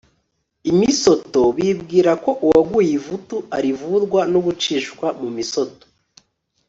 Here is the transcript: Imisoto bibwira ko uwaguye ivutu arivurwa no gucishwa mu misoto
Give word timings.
Imisoto 0.71 1.39
bibwira 1.57 2.11
ko 2.23 2.31
uwaguye 2.45 2.91
ivutu 2.99 3.35
arivurwa 3.57 4.21
no 4.31 4.39
gucishwa 4.45 5.05
mu 5.19 5.29
misoto 5.37 5.85